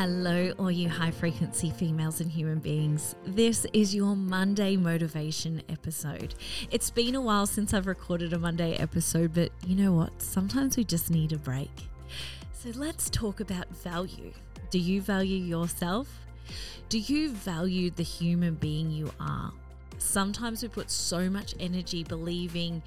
Hello, 0.00 0.50
all 0.58 0.70
you 0.70 0.88
high 0.88 1.10
frequency 1.10 1.68
females 1.68 2.22
and 2.22 2.30
human 2.30 2.58
beings. 2.58 3.14
This 3.26 3.66
is 3.74 3.94
your 3.94 4.16
Monday 4.16 4.74
motivation 4.74 5.60
episode. 5.68 6.34
It's 6.70 6.88
been 6.88 7.16
a 7.16 7.20
while 7.20 7.44
since 7.44 7.74
I've 7.74 7.86
recorded 7.86 8.32
a 8.32 8.38
Monday 8.38 8.76
episode, 8.76 9.34
but 9.34 9.52
you 9.66 9.76
know 9.76 9.92
what? 9.92 10.22
Sometimes 10.22 10.78
we 10.78 10.84
just 10.84 11.10
need 11.10 11.34
a 11.34 11.36
break. 11.36 11.70
So 12.54 12.70
let's 12.76 13.10
talk 13.10 13.40
about 13.40 13.68
value. 13.76 14.32
Do 14.70 14.78
you 14.78 15.02
value 15.02 15.36
yourself? 15.36 16.08
Do 16.88 16.98
you 16.98 17.32
value 17.32 17.90
the 17.90 18.02
human 18.02 18.54
being 18.54 18.90
you 18.90 19.12
are? 19.20 19.52
Sometimes 19.98 20.62
we 20.62 20.70
put 20.70 20.90
so 20.90 21.28
much 21.28 21.54
energy 21.60 22.04
believing 22.04 22.82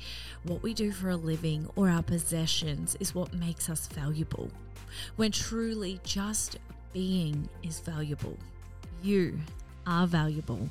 what 0.46 0.64
we 0.64 0.74
do 0.74 0.92
for 0.92 1.12
a 1.12 1.16
living 1.16 1.70
or 1.76 1.90
our 1.90 2.02
possessions 2.02 2.98
is 3.00 3.14
what 3.14 3.36
makes 3.36 3.70
us 3.70 3.86
valuable, 3.86 4.50
when 5.16 5.32
truly 5.32 6.00
just 6.04 6.58
being 6.94 7.50
is 7.64 7.80
valuable. 7.80 8.38
You 9.02 9.40
are 9.86 10.08
valuable. 10.08 10.70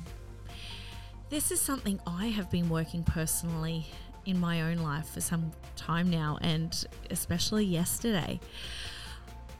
This 1.29 1.51
is 1.51 1.61
something 1.61 1.99
I 2.07 2.27
have 2.27 2.49
been 2.49 2.69
working 2.69 3.03
personally 3.03 3.85
in 4.25 4.39
my 4.39 4.61
own 4.61 4.77
life 4.77 5.09
for 5.09 5.21
some 5.21 5.51
time 5.75 6.09
now, 6.09 6.37
and 6.41 6.85
especially 7.09 7.65
yesterday, 7.65 8.39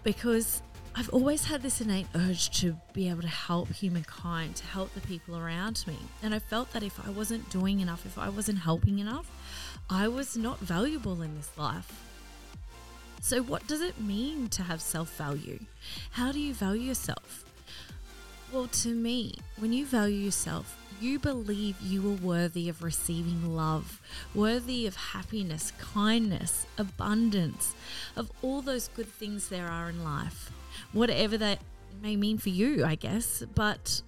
because 0.04 0.62
I've 0.95 1.09
always 1.09 1.45
had 1.45 1.63
this 1.63 1.81
innate 1.81 2.05
urge 2.13 2.52
to 2.62 2.77
be 2.93 3.09
able 3.09 3.23
to 3.23 3.27
help 3.27 3.70
humankind, 3.70 4.55
to 4.57 4.66
help 4.66 4.93
the 4.93 5.02
people 5.02 5.35
around 5.35 5.84
me. 5.88 5.98
And 6.21 6.35
I 6.35 6.40
felt 6.40 6.71
that 6.73 6.84
if 6.84 7.05
I 7.05 7.09
wasn't 7.09 7.49
doing 7.49 7.80
enough, 7.80 8.05
if 8.05 8.18
I 8.18 8.30
wasn't 8.30 8.59
helping 8.59 8.99
enough, 8.99 9.30
I 9.90 10.07
was 10.07 10.38
not 10.38 10.59
valuable 10.59 11.21
in 11.23 11.35
this 11.35 11.49
life. 11.57 12.12
So, 13.24 13.41
what 13.41 13.66
does 13.68 13.79
it 13.79 14.02
mean 14.02 14.49
to 14.49 14.63
have 14.63 14.82
self 14.82 15.16
value? 15.16 15.60
How 16.12 16.34
do 16.34 16.41
you 16.41 16.54
value 16.54 16.82
yourself? 16.82 17.46
Well, 18.52 18.68
to 18.68 18.90
me, 18.90 19.35
when 19.57 19.71
you 19.71 19.85
value 19.85 20.18
yourself, 20.18 20.77
you 20.99 21.20
believe 21.20 21.80
you 21.82 22.05
are 22.12 22.15
worthy 22.15 22.68
of 22.68 22.84
receiving 22.84 23.55
love, 23.55 24.02
worthy 24.35 24.85
of 24.85 24.98
happiness, 24.98 25.71
kindness, 25.80 26.65
abundance, 26.77 27.76
of 28.18 28.30
all 28.41 28.62
those 28.62 28.90
good 28.90 29.07
things 29.07 29.48
there 29.48 29.70
are 29.70 29.90
in 29.90 30.04
life, 30.04 30.52
whatever 30.91 31.37
that 31.37 31.60
may 32.02 32.18
mean 32.18 32.37
for 32.37 32.49
you, 32.49 32.84
I 32.84 32.96
guess. 32.96 33.41
But 33.55 34.02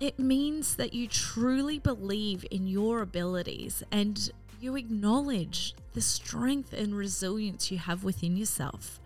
it 0.00 0.18
means 0.18 0.76
that 0.76 0.94
you 0.94 1.08
truly 1.08 1.78
believe 1.78 2.46
in 2.50 2.66
your 2.66 3.02
abilities 3.02 3.82
and 3.92 4.30
you 4.60 4.76
acknowledge 4.76 5.74
the 5.94 6.00
strength 6.00 6.72
and 6.72 6.94
resilience 6.94 7.70
you 7.70 7.78
have 7.78 8.04
within 8.04 8.36
yourself. 8.36 9.00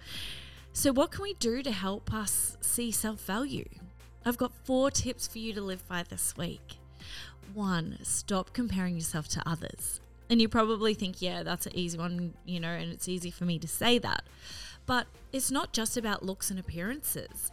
So, 0.73 0.93
what 0.93 1.13
can 1.13 1.23
we 1.23 1.35
do 1.35 1.63
to 1.63 1.71
help 1.71 2.13
us 2.13 2.57
see 2.61 2.91
self 2.91 3.21
value? 3.21 3.69
I've 4.27 4.39
got 4.39 4.53
four 4.65 4.91
tips 4.91 5.29
for 5.29 5.39
you 5.39 5.53
to 5.53 5.61
live 5.61 5.87
by 5.87 6.03
this 6.03 6.37
week. 6.37 6.79
One, 7.53 7.99
stop 8.03 8.53
comparing 8.53 8.97
yourself 8.97 9.29
to 9.29 9.43
others. 9.49 10.01
And 10.31 10.41
you 10.41 10.49
probably 10.49 10.95
think, 10.95 11.21
yeah, 11.21 11.43
that's 11.43 11.67
an 11.67 11.77
easy 11.77 11.99
one, 11.99 12.33
you 12.47 12.59
know, 12.59 12.71
and 12.71 12.91
it's 12.91 13.09
easy 13.09 13.31
for 13.31 13.45
me 13.45 13.59
to 13.59 13.69
say 13.69 13.99
that. 13.99 14.25
But 14.87 15.07
it's 15.33 15.51
not 15.51 15.73
just 15.73 15.97
about 15.97 16.25
looks 16.25 16.51
and 16.51 16.59
appearances. 16.59 17.53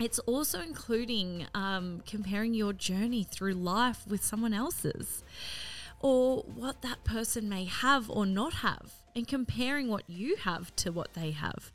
It's 0.00 0.20
also 0.20 0.60
including 0.60 1.46
um, 1.54 2.02
comparing 2.06 2.54
your 2.54 2.72
journey 2.72 3.24
through 3.24 3.54
life 3.54 4.06
with 4.06 4.24
someone 4.24 4.54
else's 4.54 5.22
or 6.04 6.42
what 6.54 6.82
that 6.82 7.02
person 7.02 7.48
may 7.48 7.64
have 7.64 8.10
or 8.10 8.26
not 8.26 8.52
have, 8.56 8.92
and 9.16 9.26
comparing 9.26 9.88
what 9.88 10.02
you 10.06 10.36
have 10.36 10.76
to 10.76 10.92
what 10.92 11.14
they 11.14 11.30
have. 11.30 11.72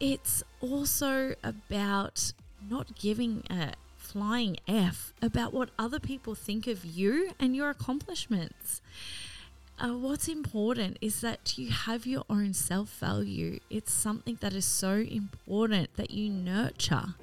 It's 0.00 0.42
also 0.60 1.36
about 1.44 2.32
not 2.68 2.98
giving 2.98 3.44
a 3.48 3.74
flying 3.96 4.56
F 4.66 5.12
about 5.22 5.54
what 5.54 5.70
other 5.78 6.00
people 6.00 6.34
think 6.34 6.66
of 6.66 6.84
you 6.84 7.30
and 7.38 7.54
your 7.54 7.70
accomplishments. 7.70 8.82
Uh, 9.78 9.90
what's 9.90 10.26
important 10.26 10.98
is 11.00 11.20
that 11.20 11.56
you 11.56 11.70
have 11.70 12.06
your 12.06 12.24
own 12.28 12.52
self 12.52 12.88
value. 12.98 13.60
It's 13.70 13.92
something 13.92 14.38
that 14.40 14.54
is 14.54 14.64
so 14.64 14.94
important 14.96 15.94
that 15.94 16.10
you 16.10 16.30
nurture 16.30 17.14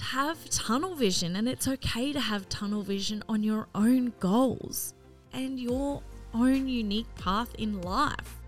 have 0.00 0.48
tunnel 0.50 0.94
vision, 0.94 1.36
and 1.36 1.48
it's 1.48 1.68
okay 1.68 2.12
to 2.12 2.20
have 2.20 2.48
tunnel 2.48 2.82
vision 2.82 3.22
on 3.28 3.42
your 3.42 3.68
own 3.74 4.12
goals 4.20 4.94
and 5.32 5.58
your 5.58 6.02
own 6.34 6.68
unique 6.68 7.12
path 7.16 7.54
in 7.56 7.80
life. 7.82 8.40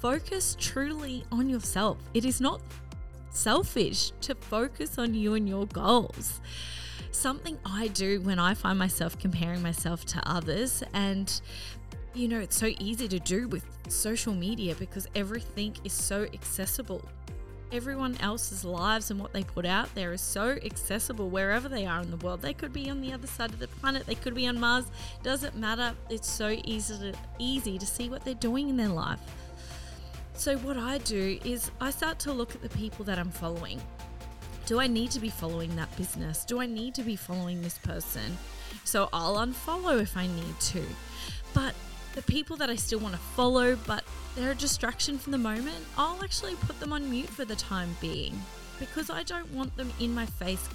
Focus 0.00 0.56
truly 0.58 1.24
on 1.30 1.48
yourself. 1.48 1.98
It 2.14 2.24
is 2.24 2.40
not 2.40 2.60
selfish 3.30 4.12
to 4.22 4.34
focus 4.34 4.98
on 4.98 5.14
you 5.14 5.34
and 5.34 5.48
your 5.48 5.66
goals. 5.66 6.40
Something 7.12 7.58
I 7.64 7.88
do 7.88 8.20
when 8.20 8.38
I 8.38 8.54
find 8.54 8.78
myself 8.78 9.18
comparing 9.18 9.62
myself 9.62 10.04
to 10.06 10.22
others, 10.28 10.82
and 10.94 11.40
you 12.14 12.26
know, 12.28 12.40
it's 12.40 12.56
so 12.56 12.72
easy 12.78 13.06
to 13.08 13.18
do 13.18 13.46
with 13.48 13.64
social 13.88 14.34
media 14.34 14.74
because 14.74 15.06
everything 15.14 15.76
is 15.84 15.92
so 15.92 16.26
accessible 16.34 17.02
everyone 17.72 18.16
else's 18.20 18.64
lives 18.64 19.10
and 19.10 19.20
what 19.20 19.32
they 19.32 19.42
put 19.42 19.64
out 19.64 19.94
there 19.94 20.12
is 20.12 20.20
so 20.20 20.58
accessible 20.64 21.28
wherever 21.28 21.68
they 21.68 21.86
are 21.86 22.00
in 22.00 22.10
the 22.10 22.16
world. 22.16 22.42
They 22.42 22.54
could 22.54 22.72
be 22.72 22.90
on 22.90 23.00
the 23.00 23.12
other 23.12 23.26
side 23.26 23.50
of 23.50 23.58
the 23.58 23.68
planet, 23.68 24.06
they 24.06 24.14
could 24.14 24.34
be 24.34 24.46
on 24.46 24.58
Mars. 24.58 24.86
Doesn't 25.22 25.56
matter. 25.56 25.94
It's 26.08 26.30
so 26.30 26.56
easy 26.64 27.12
to 27.12 27.18
easy 27.38 27.78
to 27.78 27.86
see 27.86 28.08
what 28.08 28.24
they're 28.24 28.34
doing 28.34 28.68
in 28.68 28.76
their 28.76 28.88
life. 28.88 29.20
So 30.34 30.56
what 30.58 30.76
I 30.76 30.98
do 30.98 31.38
is 31.44 31.70
I 31.80 31.90
start 31.90 32.18
to 32.20 32.32
look 32.32 32.54
at 32.54 32.62
the 32.62 32.70
people 32.70 33.04
that 33.04 33.18
I'm 33.18 33.30
following. 33.30 33.80
Do 34.66 34.80
I 34.80 34.86
need 34.86 35.10
to 35.10 35.20
be 35.20 35.28
following 35.28 35.74
that 35.76 35.94
business? 35.96 36.44
Do 36.44 36.60
I 36.60 36.66
need 36.66 36.94
to 36.94 37.02
be 37.02 37.16
following 37.16 37.60
this 37.60 37.78
person? 37.78 38.38
So 38.84 39.08
I'll 39.12 39.36
unfollow 39.36 40.00
if 40.00 40.16
I 40.16 40.26
need 40.26 40.60
to. 40.60 40.82
But 41.52 41.74
the 42.14 42.22
people 42.22 42.56
that 42.56 42.70
I 42.70 42.76
still 42.76 43.00
want 43.00 43.14
to 43.14 43.20
follow, 43.20 43.76
but 43.86 43.99
they're 44.34 44.52
a 44.52 44.54
distraction 44.54 45.18
for 45.18 45.30
the 45.30 45.38
moment, 45.38 45.84
I'll 45.96 46.22
actually 46.22 46.54
put 46.56 46.78
them 46.80 46.92
on 46.92 47.10
mute 47.10 47.28
for 47.28 47.44
the 47.44 47.56
time 47.56 47.96
being 48.00 48.40
because 48.78 49.10
I 49.10 49.22
don't 49.22 49.52
want 49.52 49.76
them 49.76 49.92
in 50.00 50.14
my 50.14 50.26
face 50.26 50.68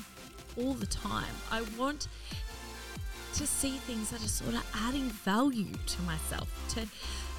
all 0.58 0.74
the 0.74 0.86
time. 0.86 1.34
I 1.52 1.64
want 1.78 2.08
to 3.36 3.48
see 3.48 3.72
things 3.72 4.12
that 4.12 4.24
are 4.24 4.30
sort 4.30 4.54
of 4.54 4.66
adding 4.74 5.10
value 5.10 5.74
to 5.88 6.02
myself, 6.04 6.50
to 6.76 6.88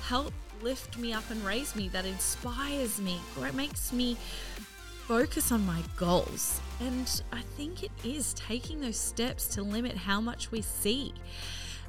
help 0.07 0.33
lift 0.63 0.99
me 0.99 1.13
up 1.13 1.25
and 1.31 1.45
raise 1.45 1.75
me, 1.77 1.89
that 1.89 2.05
inspires 2.05 3.01
me, 3.01 3.19
or 3.39 3.47
it 3.47 3.55
makes 3.55 3.93
me 3.93 4.17
focus 5.07 5.53
on 5.53 5.65
my 5.65 5.81
goals. 5.97 6.61
And 6.81 7.23
I 7.33 7.41
think 7.57 7.83
it 7.83 7.93
is 8.05 8.35
taking 8.35 8.81
those 8.81 8.99
steps 8.99 9.47
to 9.55 9.63
limit 9.63 9.97
how 9.97 10.21
much 10.21 10.51
we 10.51 10.63
see 10.63 11.15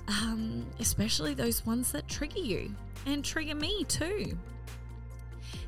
um, 0.07 0.65
especially 0.79 1.33
those 1.33 1.65
ones 1.65 1.91
that 1.91 2.07
trigger 2.07 2.39
you 2.39 2.73
and 3.05 3.23
trigger 3.23 3.55
me 3.55 3.83
too. 3.85 4.37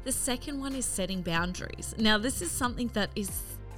The 0.03 0.11
second 0.11 0.59
one 0.59 0.75
is 0.75 0.85
setting 0.85 1.21
boundaries. 1.21 1.93
Now, 1.97 2.17
this 2.17 2.41
is 2.41 2.51
something 2.51 2.89
that 2.93 3.09
is 3.15 3.29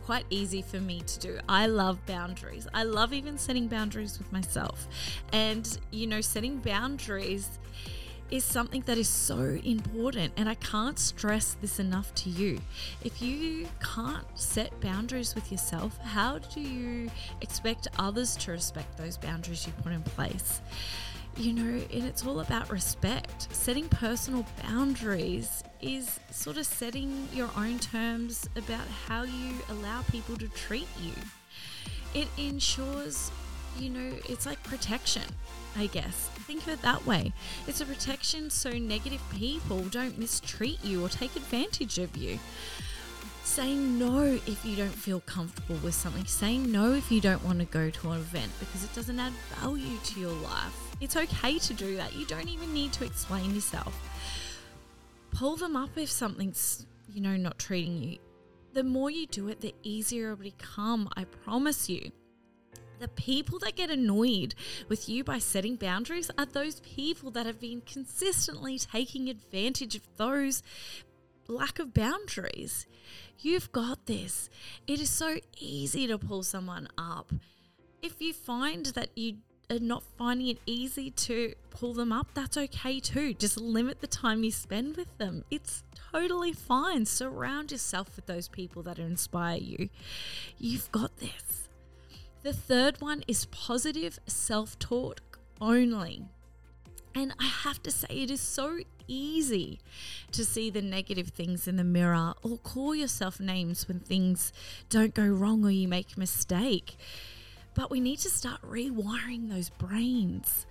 quite 0.05 0.25
easy 0.29 0.61
for 0.61 0.79
me 0.79 1.01
to 1.01 1.19
do. 1.19 1.39
I 1.47 1.67
love 1.67 2.05
boundaries. 2.05 2.67
I 2.73 2.83
love 2.83 3.13
even 3.13 3.37
setting 3.37 3.67
boundaries 3.67 4.17
with 4.17 4.31
myself. 4.31 4.87
And, 5.31 5.77
you 5.91 6.07
know, 6.07 6.21
setting 6.21 6.57
boundaries 6.57 7.59
is 8.31 8.43
something 8.45 8.81
that 8.85 8.97
is 8.97 9.09
so 9.09 9.59
important. 9.63 10.33
And 10.37 10.49
I 10.49 10.55
can't 10.55 10.97
stress 10.97 11.55
this 11.61 11.79
enough 11.79 12.15
to 12.15 12.29
you. 12.29 12.59
If 13.03 13.21
you 13.21 13.67
can't 13.83 14.25
set 14.35 14.79
boundaries 14.79 15.35
with 15.35 15.51
yourself, 15.51 15.97
how 15.99 16.39
do 16.39 16.61
you 16.61 17.11
expect 17.41 17.87
others 17.99 18.35
to 18.37 18.51
respect 18.51 18.97
those 18.97 19.17
boundaries 19.17 19.67
you 19.67 19.73
put 19.83 19.91
in 19.91 20.01
place? 20.01 20.61
You 21.37 21.53
know, 21.53 21.81
and 21.93 22.03
it's 22.03 22.25
all 22.25 22.39
about 22.41 22.69
respect. 22.71 23.53
Setting 23.53 23.87
personal 23.89 24.45
boundaries 24.63 25.63
is 25.81 26.19
sort 26.29 26.57
of 26.57 26.65
setting 26.65 27.27
your 27.33 27.49
own 27.55 27.79
terms 27.79 28.49
about 28.55 28.85
how 29.07 29.23
you 29.23 29.53
allow 29.69 30.01
people 30.03 30.35
to 30.37 30.47
treat 30.49 30.87
you. 31.01 31.13
It 32.13 32.27
ensures, 32.37 33.31
you 33.77 33.89
know, 33.89 34.11
it's 34.29 34.45
like 34.45 34.61
protection, 34.63 35.23
I 35.77 35.87
guess 35.87 36.29
think 36.51 36.63
of 36.63 36.73
it 36.73 36.81
that 36.81 37.05
way. 37.05 37.31
It's 37.65 37.79
a 37.79 37.85
protection 37.85 38.49
so 38.49 38.71
negative 38.71 39.21
people 39.31 39.79
don't 39.83 40.17
mistreat 40.17 40.83
you 40.83 41.03
or 41.03 41.07
take 41.07 41.35
advantage 41.37 41.97
of 41.97 42.17
you. 42.17 42.39
Saying 43.43 43.97
no 43.97 44.39
if 44.45 44.65
you 44.65 44.75
don't 44.75 44.93
feel 44.93 45.21
comfortable 45.21 45.77
with 45.77 45.93
something. 45.93 46.25
Saying 46.25 46.69
no 46.71 46.91
if 46.93 47.09
you 47.09 47.21
don't 47.21 47.43
want 47.45 47.59
to 47.59 47.65
go 47.65 47.89
to 47.89 48.11
an 48.11 48.19
event 48.19 48.51
because 48.59 48.83
it 48.83 48.93
doesn't 48.93 49.17
add 49.17 49.31
value 49.61 49.97
to 49.97 50.19
your 50.19 50.31
life. 50.31 50.95
It's 50.99 51.15
okay 51.15 51.57
to 51.57 51.73
do 51.73 51.95
that. 51.95 52.15
You 52.15 52.25
don't 52.25 52.49
even 52.49 52.73
need 52.73 52.91
to 52.93 53.05
explain 53.05 53.55
yourself. 53.55 53.97
Pull 55.31 55.55
them 55.55 55.77
up 55.77 55.91
if 55.95 56.11
something's, 56.11 56.85
you 57.09 57.21
know, 57.21 57.37
not 57.37 57.57
treating 57.57 58.03
you. 58.03 58.17
The 58.73 58.83
more 58.83 59.09
you 59.09 59.25
do 59.25 59.47
it, 59.47 59.61
the 59.61 59.73
easier 59.83 60.31
it 60.31 60.37
will 60.37 60.43
become. 60.43 61.09
I 61.15 61.23
promise 61.23 61.89
you. 61.89 62.11
The 63.01 63.07
people 63.07 63.57
that 63.59 63.75
get 63.75 63.89
annoyed 63.89 64.53
with 64.87 65.09
you 65.09 65.23
by 65.23 65.39
setting 65.39 65.75
boundaries 65.75 66.29
are 66.37 66.45
those 66.45 66.81
people 66.81 67.31
that 67.31 67.47
have 67.47 67.59
been 67.59 67.81
consistently 67.81 68.77
taking 68.77 69.27
advantage 69.27 69.95
of 69.95 70.03
those 70.17 70.61
lack 71.47 71.79
of 71.79 71.95
boundaries. 71.95 72.85
You've 73.39 73.71
got 73.71 74.05
this. 74.05 74.51
It 74.85 75.01
is 75.01 75.09
so 75.09 75.37
easy 75.57 76.05
to 76.05 76.19
pull 76.19 76.43
someone 76.43 76.89
up. 76.95 77.33
If 78.03 78.21
you 78.21 78.33
find 78.33 78.85
that 78.85 79.09
you 79.15 79.37
are 79.71 79.79
not 79.79 80.03
finding 80.03 80.49
it 80.49 80.59
easy 80.67 81.09
to 81.09 81.55
pull 81.71 81.95
them 81.95 82.11
up, 82.11 82.27
that's 82.35 82.55
okay 82.55 82.99
too. 82.99 83.33
Just 83.33 83.59
limit 83.59 84.01
the 84.01 84.05
time 84.05 84.43
you 84.43 84.51
spend 84.51 84.95
with 84.95 85.17
them. 85.17 85.43
It's 85.49 85.83
totally 86.13 86.53
fine. 86.53 87.07
Surround 87.07 87.71
yourself 87.71 88.15
with 88.15 88.27
those 88.27 88.47
people 88.47 88.83
that 88.83 88.99
inspire 88.99 89.57
you. 89.57 89.89
You've 90.59 90.91
got 90.91 91.17
this. 91.17 91.67
The 92.43 92.53
third 92.53 93.01
one 93.01 93.23
is 93.27 93.45
positive 93.45 94.19
self 94.25 94.79
talk 94.79 95.39
only. 95.59 96.23
And 97.13 97.33
I 97.39 97.45
have 97.45 97.83
to 97.83 97.91
say, 97.91 98.07
it 98.09 98.31
is 98.31 98.41
so 98.41 98.79
easy 99.07 99.79
to 100.31 100.45
see 100.45 100.69
the 100.69 100.81
negative 100.81 101.27
things 101.27 101.67
in 101.67 101.75
the 101.75 101.83
mirror 101.83 102.33
or 102.41 102.57
call 102.57 102.95
yourself 102.95 103.39
names 103.39 103.87
when 103.87 103.99
things 103.99 104.53
don't 104.89 105.13
go 105.13 105.27
wrong 105.27 105.63
or 105.65 105.69
you 105.69 105.87
make 105.87 106.15
a 106.15 106.19
mistake. 106.19 106.95
But 107.75 107.91
we 107.91 107.99
need 107.99 108.19
to 108.19 108.29
start 108.29 108.61
rewiring 108.61 109.49
those 109.49 109.69
brains. 109.69 110.65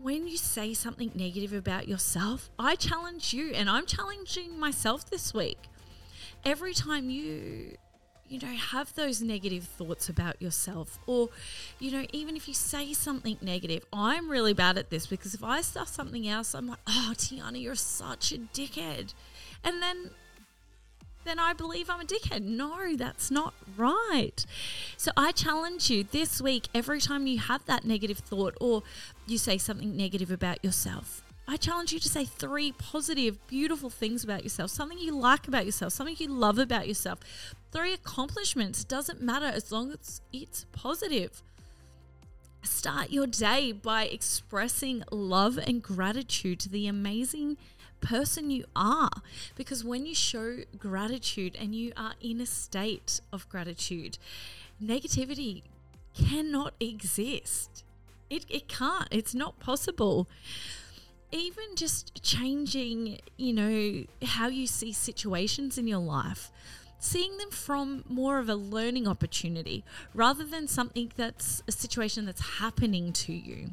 When 0.00 0.28
you 0.28 0.36
say 0.36 0.74
something 0.74 1.10
negative 1.14 1.52
about 1.52 1.88
yourself, 1.88 2.50
I 2.58 2.76
challenge 2.76 3.34
you, 3.34 3.52
and 3.52 3.68
I'm 3.68 3.84
challenging 3.84 4.60
myself 4.60 5.10
this 5.10 5.34
week. 5.34 5.58
Every 6.44 6.72
time 6.72 7.10
you 7.10 7.76
you 8.28 8.38
know, 8.40 8.48
have 8.48 8.94
those 8.94 9.22
negative 9.22 9.64
thoughts 9.64 10.08
about 10.08 10.40
yourself. 10.40 10.98
Or, 11.06 11.28
you 11.78 11.90
know, 11.90 12.06
even 12.12 12.36
if 12.36 12.48
you 12.48 12.54
say 12.54 12.92
something 12.92 13.38
negative, 13.40 13.84
I'm 13.92 14.30
really 14.30 14.52
bad 14.52 14.78
at 14.78 14.90
this 14.90 15.06
because 15.06 15.34
if 15.34 15.42
I 15.42 15.60
start 15.60 15.88
something 15.88 16.28
else, 16.28 16.54
I'm 16.54 16.68
like, 16.68 16.80
oh, 16.86 17.12
Tiana, 17.16 17.60
you're 17.60 17.74
such 17.74 18.32
a 18.32 18.38
dickhead. 18.38 19.14
And 19.64 19.82
then 19.82 20.10
then 21.24 21.38
I 21.38 21.52
believe 21.52 21.90
I'm 21.90 22.00
a 22.00 22.04
dickhead. 22.04 22.42
No, 22.42 22.96
that's 22.96 23.30
not 23.30 23.52
right. 23.76 24.46
So 24.96 25.10
I 25.16 25.32
challenge 25.32 25.90
you 25.90 26.04
this 26.04 26.40
week, 26.40 26.68
every 26.74 27.00
time 27.00 27.26
you 27.26 27.38
have 27.38 27.66
that 27.66 27.84
negative 27.84 28.18
thought 28.18 28.56
or 28.60 28.82
you 29.26 29.36
say 29.36 29.58
something 29.58 29.94
negative 29.94 30.30
about 30.30 30.64
yourself, 30.64 31.22
I 31.50 31.56
challenge 31.56 31.94
you 31.94 31.98
to 31.98 32.08
say 32.10 32.26
three 32.26 32.72
positive, 32.72 33.44
beautiful 33.46 33.88
things 33.88 34.22
about 34.22 34.42
yourself, 34.44 34.70
something 34.70 34.98
you 34.98 35.18
like 35.18 35.48
about 35.48 35.64
yourself, 35.64 35.94
something 35.94 36.14
you 36.18 36.28
love 36.28 36.58
about 36.58 36.86
yourself. 36.86 37.20
Three 37.72 37.94
accomplishments 37.94 38.84
doesn't 38.84 39.22
matter 39.22 39.46
as 39.46 39.72
long 39.72 39.92
as 39.92 40.20
it's 40.30 40.66
positive. 40.72 41.42
Start 42.62 43.08
your 43.08 43.26
day 43.26 43.72
by 43.72 44.04
expressing 44.04 45.04
love 45.10 45.56
and 45.56 45.82
gratitude 45.82 46.60
to 46.60 46.68
the 46.68 46.86
amazing 46.86 47.56
person 48.02 48.50
you 48.50 48.66
are. 48.76 49.10
Because 49.56 49.82
when 49.82 50.04
you 50.04 50.14
show 50.14 50.58
gratitude 50.76 51.56
and 51.58 51.74
you 51.74 51.94
are 51.96 52.12
in 52.20 52.42
a 52.42 52.46
state 52.46 53.22
of 53.32 53.48
gratitude, 53.48 54.18
negativity 54.82 55.62
cannot 56.14 56.74
exist. 56.78 57.84
It, 58.28 58.44
it 58.50 58.68
can't, 58.68 59.08
it's 59.10 59.34
not 59.34 59.58
possible 59.60 60.28
even 61.30 61.76
just 61.76 62.22
changing, 62.22 63.20
you 63.36 63.52
know, 63.52 64.04
how 64.24 64.48
you 64.48 64.66
see 64.66 64.92
situations 64.92 65.78
in 65.78 65.86
your 65.86 65.98
life, 65.98 66.50
seeing 66.98 67.36
them 67.38 67.50
from 67.50 68.04
more 68.08 68.38
of 68.38 68.48
a 68.48 68.54
learning 68.54 69.06
opportunity 69.06 69.84
rather 70.14 70.44
than 70.44 70.66
something 70.66 71.12
that's 71.16 71.62
a 71.68 71.72
situation 71.72 72.24
that's 72.26 72.58
happening 72.58 73.12
to 73.12 73.32
you. 73.32 73.70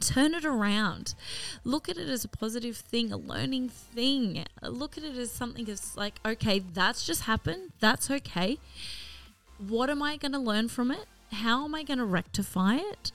Turn 0.00 0.34
it 0.34 0.44
around. 0.44 1.14
Look 1.62 1.88
at 1.88 1.96
it 1.96 2.08
as 2.08 2.24
a 2.24 2.28
positive 2.28 2.76
thing, 2.76 3.12
a 3.12 3.16
learning 3.16 3.68
thing. 3.68 4.44
Look 4.62 4.98
at 4.98 5.04
it 5.04 5.16
as 5.16 5.30
something 5.30 5.64
that's 5.64 5.96
like, 5.96 6.18
okay, 6.26 6.58
that's 6.58 7.06
just 7.06 7.22
happened. 7.22 7.72
That's 7.78 8.10
okay. 8.10 8.58
What 9.58 9.88
am 9.90 10.02
I 10.02 10.16
going 10.16 10.32
to 10.32 10.38
learn 10.38 10.68
from 10.68 10.90
it? 10.90 11.06
How 11.32 11.64
am 11.64 11.74
I 11.74 11.84
going 11.84 11.98
to 11.98 12.04
rectify 12.04 12.76
it? 12.76 13.12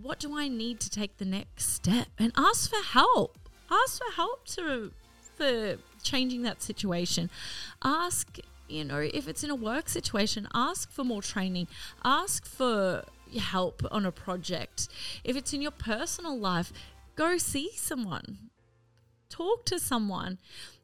What 0.00 0.18
do 0.18 0.36
I 0.36 0.48
need 0.48 0.80
to 0.80 0.90
take 0.90 1.18
the 1.18 1.24
next 1.24 1.70
step? 1.70 2.08
And 2.18 2.32
ask 2.36 2.70
for 2.70 2.82
help. 2.82 3.38
Ask 3.70 4.02
for 4.02 4.12
help 4.12 4.46
to 4.48 4.92
for 5.36 5.76
changing 6.02 6.42
that 6.42 6.62
situation. 6.62 7.30
Ask, 7.82 8.38
you 8.68 8.84
know, 8.84 8.98
if 8.98 9.28
it's 9.28 9.42
in 9.42 9.50
a 9.50 9.54
work 9.54 9.88
situation, 9.88 10.48
ask 10.54 10.90
for 10.90 11.04
more 11.04 11.22
training. 11.22 11.68
Ask 12.04 12.46
for 12.46 13.04
help 13.38 13.82
on 13.90 14.04
a 14.04 14.12
project. 14.12 14.88
If 15.24 15.36
it's 15.36 15.52
in 15.52 15.62
your 15.62 15.70
personal 15.70 16.38
life, 16.38 16.72
go 17.16 17.38
see 17.38 17.70
someone. 17.74 18.50
Talk 19.30 19.64
to 19.66 19.78
someone. 19.78 20.38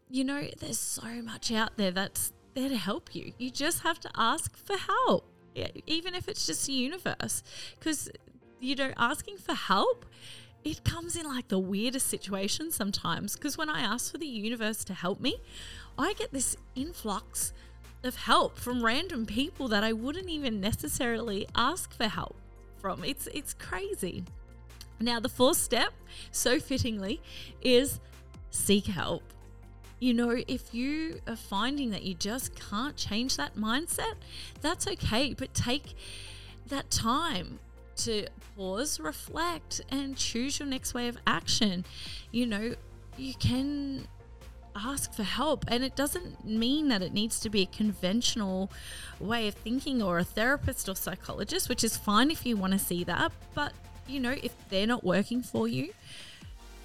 You 0.08 0.24
know, 0.24 0.48
there's 0.58 0.78
so 0.78 1.22
much 1.22 1.52
out 1.52 1.76
there 1.76 1.90
that's 1.90 2.32
there 2.54 2.70
to 2.70 2.76
help 2.76 3.14
you. 3.14 3.32
You 3.38 3.50
just 3.50 3.82
have 3.82 4.00
to 4.00 4.10
ask 4.16 4.56
for 4.56 4.76
help 4.76 5.26
even 5.86 6.14
if 6.14 6.28
it's 6.28 6.46
just 6.46 6.66
the 6.66 6.72
universe 6.72 7.42
because 7.78 8.10
you 8.60 8.74
know, 8.74 8.92
asking 8.96 9.38
for 9.38 9.54
help, 9.54 10.04
it 10.64 10.84
comes 10.84 11.16
in 11.16 11.26
like 11.26 11.48
the 11.48 11.58
weirdest 11.58 12.06
situations 12.08 12.74
sometimes. 12.74 13.34
Because 13.34 13.56
when 13.56 13.70
I 13.70 13.80
ask 13.80 14.10
for 14.10 14.18
the 14.18 14.26
universe 14.26 14.84
to 14.84 14.94
help 14.94 15.20
me, 15.20 15.40
I 15.98 16.12
get 16.14 16.32
this 16.32 16.56
influx 16.74 17.52
of 18.04 18.16
help 18.16 18.58
from 18.58 18.84
random 18.84 19.26
people 19.26 19.68
that 19.68 19.82
I 19.82 19.92
wouldn't 19.92 20.28
even 20.28 20.60
necessarily 20.60 21.48
ask 21.54 21.92
for 21.92 22.06
help 22.06 22.36
from. 22.80 23.04
It's 23.04 23.26
it's 23.28 23.54
crazy. 23.54 24.24
Now 25.00 25.20
the 25.20 25.28
fourth 25.28 25.56
step, 25.56 25.92
so 26.30 26.58
fittingly, 26.58 27.20
is 27.60 28.00
seek 28.50 28.86
help. 28.86 29.22
You 30.00 30.14
know, 30.14 30.42
if 30.46 30.72
you 30.72 31.20
are 31.26 31.36
finding 31.36 31.90
that 31.90 32.02
you 32.04 32.14
just 32.14 32.54
can't 32.54 32.96
change 32.96 33.36
that 33.36 33.56
mindset, 33.56 34.14
that's 34.60 34.86
okay, 34.86 35.34
but 35.34 35.52
take 35.54 35.94
that 36.68 36.88
time 36.90 37.58
to 37.98 38.26
pause, 38.56 38.98
reflect, 39.00 39.80
and 39.90 40.16
choose 40.16 40.58
your 40.58 40.68
next 40.68 40.94
way 40.94 41.08
of 41.08 41.18
action. 41.26 41.84
You 42.30 42.46
know, 42.46 42.74
you 43.16 43.34
can 43.34 44.06
ask 44.74 45.12
for 45.12 45.24
help, 45.24 45.64
and 45.68 45.82
it 45.82 45.96
doesn't 45.96 46.44
mean 46.44 46.88
that 46.88 47.02
it 47.02 47.12
needs 47.12 47.40
to 47.40 47.50
be 47.50 47.62
a 47.62 47.66
conventional 47.66 48.70
way 49.20 49.48
of 49.48 49.54
thinking 49.54 50.02
or 50.02 50.18
a 50.18 50.24
therapist 50.24 50.88
or 50.88 50.94
psychologist, 50.94 51.68
which 51.68 51.82
is 51.82 51.96
fine 51.96 52.30
if 52.30 52.46
you 52.46 52.56
want 52.56 52.72
to 52.72 52.78
see 52.78 53.04
that. 53.04 53.32
But, 53.54 53.72
you 54.06 54.20
know, 54.20 54.36
if 54.42 54.54
they're 54.68 54.86
not 54.86 55.04
working 55.04 55.42
for 55.42 55.66
you, 55.68 55.92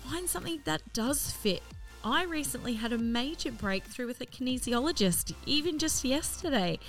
find 0.10 0.28
something 0.28 0.62
that 0.66 0.94
does 0.94 1.32
fit. 1.32 1.62
I 2.04 2.26
recently 2.26 2.74
had 2.74 2.92
a 2.92 2.98
major 2.98 3.52
breakthrough 3.52 4.08
with 4.08 4.20
a 4.20 4.26
kinesiologist, 4.26 5.34
even 5.46 5.80
just 5.80 6.04
yesterday 6.04 6.80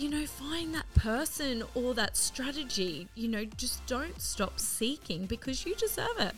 you 0.00 0.08
know, 0.08 0.24
find 0.24 0.74
that 0.74 0.92
person 0.94 1.62
or 1.74 1.92
that 1.92 2.16
strategy. 2.16 3.06
You 3.14 3.28
know, 3.28 3.44
just 3.44 3.84
don't 3.86 4.18
stop 4.18 4.58
seeking 4.58 5.26
because 5.26 5.66
you 5.66 5.74
deserve 5.74 6.18
it. 6.18 6.32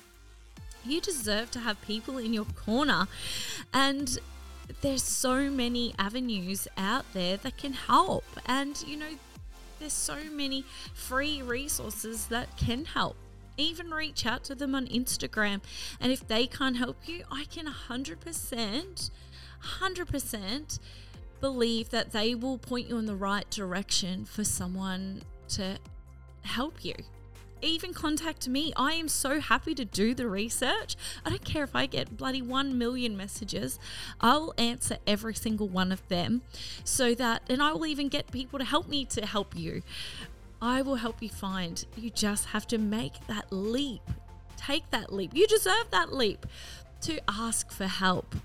You 0.84 1.00
deserve 1.00 1.52
to 1.52 1.60
have 1.60 1.80
people 1.82 2.18
in 2.18 2.32
your 2.32 2.46
corner. 2.56 3.06
And 3.72 4.18
there's 4.80 5.04
so 5.04 5.48
many 5.48 5.94
avenues 5.96 6.66
out 6.76 7.04
there 7.12 7.36
that 7.36 7.56
can 7.56 7.72
help. 7.74 8.24
And, 8.46 8.82
you 8.84 8.96
know, 8.96 9.14
there's 9.78 9.92
so 9.92 10.24
many 10.32 10.64
free 10.92 11.40
resources 11.40 12.26
that 12.26 12.56
can 12.56 12.84
help. 12.84 13.16
Even 13.56 13.90
reach 13.90 14.26
out 14.26 14.42
to 14.44 14.56
them 14.56 14.74
on 14.74 14.88
Instagram. 14.88 15.60
And 16.00 16.10
if 16.10 16.26
they 16.26 16.48
can't 16.48 16.78
help 16.78 16.96
you, 17.06 17.22
I 17.30 17.44
can 17.44 17.66
100%, 17.66 19.10
100% 19.80 20.78
believe 21.42 21.90
that 21.90 22.12
they 22.12 22.34
will 22.34 22.56
point 22.56 22.88
you 22.88 22.96
in 22.96 23.04
the 23.04 23.16
right 23.16 23.50
direction 23.50 24.24
for 24.24 24.44
someone 24.44 25.22
to 25.48 25.76
help 26.42 26.84
you. 26.84 26.94
Even 27.60 27.92
contact 27.92 28.48
me. 28.48 28.72
I 28.76 28.92
am 28.92 29.08
so 29.08 29.40
happy 29.40 29.74
to 29.74 29.84
do 29.84 30.14
the 30.14 30.28
research. 30.28 30.96
I 31.24 31.30
don't 31.30 31.44
care 31.44 31.64
if 31.64 31.76
I 31.76 31.86
get 31.86 32.16
bloody 32.16 32.42
1 32.42 32.78
million 32.78 33.16
messages. 33.16 33.78
I'll 34.20 34.54
answer 34.56 34.96
every 35.06 35.34
single 35.34 35.68
one 35.68 35.92
of 35.92 36.06
them 36.08 36.42
so 36.84 37.14
that, 37.16 37.42
and 37.50 37.62
I 37.62 37.72
will 37.72 37.86
even 37.86 38.08
get 38.08 38.30
people 38.30 38.58
to 38.60 38.64
help 38.64 38.88
me 38.88 39.04
to 39.06 39.26
help 39.26 39.56
you. 39.56 39.82
I 40.60 40.80
will 40.82 40.96
help 40.96 41.20
you 41.20 41.28
find. 41.28 41.84
You 41.96 42.10
just 42.10 42.46
have 42.46 42.68
to 42.68 42.78
make 42.78 43.26
that 43.26 43.46
leap. 43.50 44.02
Take 44.56 44.88
that 44.90 45.12
leap. 45.12 45.32
You 45.34 45.48
deserve 45.48 45.90
that 45.90 46.12
leap 46.12 46.46
to 47.02 47.18
ask 47.28 47.72
for 47.72 47.86
help. 47.86 48.36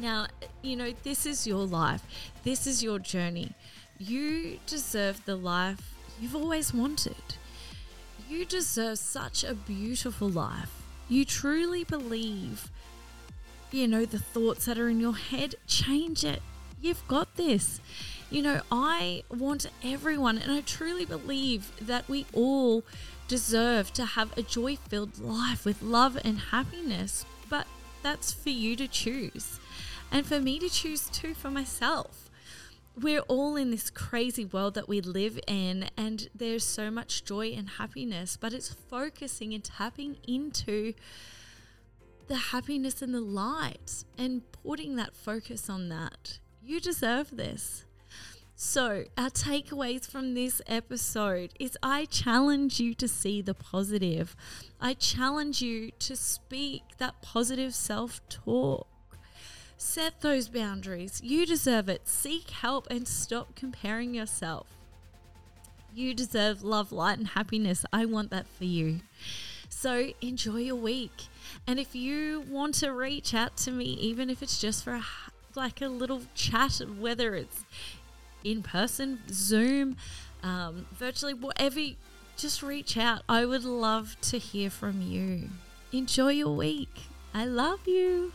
Now, 0.00 0.28
you 0.62 0.76
know, 0.76 0.92
this 1.02 1.26
is 1.26 1.44
your 1.44 1.66
life, 1.66 2.04
this 2.44 2.68
is 2.68 2.84
your 2.84 3.00
journey. 3.00 3.52
You 3.98 4.60
deserve 4.64 5.24
the 5.24 5.34
life 5.34 5.96
you've 6.20 6.36
always 6.36 6.72
wanted. 6.72 7.16
You 8.28 8.44
deserve 8.44 8.98
such 8.98 9.42
a 9.42 9.54
beautiful 9.54 10.28
life. 10.28 10.70
You 11.08 11.24
truly 11.24 11.82
believe, 11.82 12.70
you 13.72 13.88
know, 13.88 14.04
the 14.04 14.20
thoughts 14.20 14.66
that 14.66 14.78
are 14.78 14.88
in 14.88 15.00
your 15.00 15.16
head, 15.16 15.56
change 15.66 16.24
it. 16.24 16.42
You've 16.80 17.06
got 17.08 17.34
this. 17.34 17.80
You 18.30 18.42
know, 18.42 18.60
I 18.70 19.24
want 19.28 19.66
everyone, 19.82 20.38
and 20.38 20.52
I 20.52 20.60
truly 20.60 21.06
believe 21.06 21.72
that 21.84 22.08
we 22.08 22.24
all 22.32 22.84
deserve 23.26 23.92
to 23.94 24.04
have 24.04 24.36
a 24.38 24.42
joy 24.42 24.76
filled 24.76 25.18
life 25.18 25.64
with 25.64 25.82
love 25.82 26.16
and 26.24 26.38
happiness, 26.38 27.24
but 27.50 27.66
that's 28.02 28.32
for 28.32 28.50
you 28.50 28.76
to 28.76 28.86
choose. 28.86 29.58
And 30.10 30.26
for 30.26 30.40
me 30.40 30.58
to 30.58 30.68
choose 30.68 31.08
too 31.08 31.34
for 31.34 31.50
myself. 31.50 32.30
We're 33.00 33.20
all 33.20 33.54
in 33.54 33.70
this 33.70 33.90
crazy 33.90 34.44
world 34.44 34.74
that 34.74 34.88
we 34.88 35.00
live 35.00 35.38
in, 35.46 35.88
and 35.96 36.28
there's 36.34 36.64
so 36.64 36.90
much 36.90 37.24
joy 37.24 37.54
and 37.56 37.68
happiness, 37.68 38.36
but 38.36 38.52
it's 38.52 38.74
focusing 38.74 39.54
and 39.54 39.62
tapping 39.62 40.16
into 40.26 40.94
the 42.26 42.36
happiness 42.36 43.00
and 43.00 43.14
the 43.14 43.20
light 43.20 44.04
and 44.16 44.42
putting 44.50 44.96
that 44.96 45.14
focus 45.14 45.70
on 45.70 45.88
that. 45.90 46.40
You 46.60 46.80
deserve 46.80 47.36
this. 47.36 47.84
So, 48.56 49.04
our 49.16 49.30
takeaways 49.30 50.10
from 50.10 50.34
this 50.34 50.60
episode 50.66 51.52
is 51.60 51.78
I 51.80 52.06
challenge 52.06 52.80
you 52.80 52.92
to 52.94 53.06
see 53.06 53.40
the 53.40 53.54
positive. 53.54 54.34
I 54.80 54.94
challenge 54.94 55.62
you 55.62 55.92
to 56.00 56.16
speak 56.16 56.82
that 56.98 57.22
positive 57.22 57.72
self 57.72 58.20
talk. 58.28 58.88
Set 59.80 60.20
those 60.22 60.48
boundaries. 60.48 61.20
You 61.22 61.46
deserve 61.46 61.88
it. 61.88 62.08
Seek 62.08 62.50
help 62.50 62.88
and 62.90 63.06
stop 63.06 63.54
comparing 63.54 64.12
yourself. 64.12 64.66
You 65.94 66.14
deserve 66.14 66.64
love, 66.64 66.90
light, 66.90 67.18
and 67.18 67.28
happiness. 67.28 67.84
I 67.92 68.04
want 68.04 68.30
that 68.30 68.48
for 68.48 68.64
you. 68.64 69.00
So 69.68 70.10
enjoy 70.20 70.58
your 70.58 70.76
week. 70.76 71.28
And 71.64 71.78
if 71.78 71.94
you 71.94 72.44
want 72.50 72.74
to 72.76 72.92
reach 72.92 73.32
out 73.34 73.56
to 73.58 73.70
me, 73.70 73.84
even 73.84 74.30
if 74.30 74.42
it's 74.42 74.60
just 74.60 74.82
for 74.82 74.94
a, 74.94 75.04
like 75.54 75.80
a 75.80 75.86
little 75.88 76.22
chat, 76.34 76.80
whether 76.98 77.36
it's 77.36 77.64
in 78.42 78.64
person, 78.64 79.20
Zoom, 79.30 79.96
um, 80.42 80.86
virtually, 80.92 81.34
whatever, 81.34 81.80
just 82.36 82.64
reach 82.64 82.96
out. 82.96 83.22
I 83.28 83.44
would 83.44 83.64
love 83.64 84.16
to 84.22 84.38
hear 84.38 84.70
from 84.70 85.02
you. 85.02 85.50
Enjoy 85.92 86.30
your 86.30 86.54
week. 86.54 87.02
I 87.32 87.44
love 87.44 87.86
you. 87.86 88.32